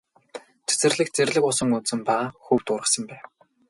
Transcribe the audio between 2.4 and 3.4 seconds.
хөвд ургасан байв.